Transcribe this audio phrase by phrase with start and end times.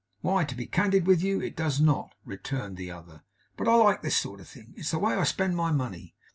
[0.21, 3.21] 'Why, to be candid with you, it does not,' returned the other.
[3.55, 4.73] 'But I like this sort of thing.
[4.75, 6.15] It's the way I spend my money.